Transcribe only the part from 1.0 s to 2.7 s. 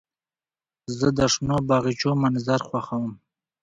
د شنو باغچو منظر